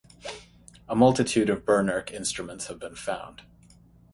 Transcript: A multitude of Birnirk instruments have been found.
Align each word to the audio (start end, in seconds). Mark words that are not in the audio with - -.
A 0.89 0.95
multitude 0.95 1.47
of 1.47 1.63
Birnirk 1.63 2.09
instruments 2.11 2.65
have 2.65 2.79
been 2.79 2.95
found. 2.95 3.43